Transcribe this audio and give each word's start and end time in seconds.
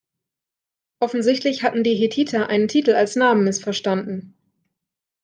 Offensichtlich 0.99 1.61
hatten 1.61 1.83
die 1.83 1.93
Hethiter 1.93 2.49
einen 2.49 2.67
Titel 2.67 2.93
als 2.93 3.15
Namen 3.15 3.43
missverstanden. 3.43 4.35